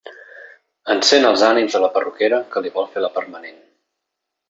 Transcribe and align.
Encén 0.93 1.27
els 1.33 1.45
ànims 1.49 1.77
de 1.77 1.83
la 1.85 1.91
perruquera 1.99 2.43
que 2.57 2.67
li 2.67 2.75
vol 2.79 2.91
fer 2.97 3.07
la 3.09 3.15
permanent. 3.21 3.65